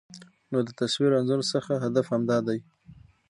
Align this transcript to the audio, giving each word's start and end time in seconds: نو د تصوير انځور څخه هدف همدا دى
نو 0.51 0.57
د 0.67 0.69
تصوير 0.79 1.11
انځور 1.19 1.41
څخه 1.53 1.71
هدف 1.83 2.05
همدا 2.13 2.37
دى 2.47 2.59